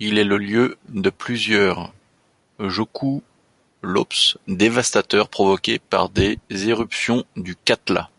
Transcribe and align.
Il 0.00 0.18
est 0.18 0.24
le 0.24 0.36
lieu 0.36 0.76
de 0.90 1.08
plusieurs 1.08 1.94
jökulhlaups 2.58 4.36
dévastateurs 4.48 5.30
provoqués 5.30 5.78
par 5.78 6.10
des 6.10 6.38
éruptions 6.50 7.24
du 7.36 7.56
Katla. 7.56 8.10